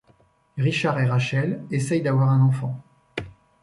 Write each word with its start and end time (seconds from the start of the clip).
Richard 0.57 0.97
et 0.99 1.05
Rachel 1.05 1.63
essayent 1.69 2.01
d'avoir 2.01 2.31
un 2.31 2.41
enfant. 2.41 2.81